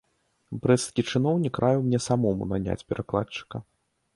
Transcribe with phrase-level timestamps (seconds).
[0.63, 3.57] Брэсцкі чыноўнік раіў мне самому наняць перакладчыка.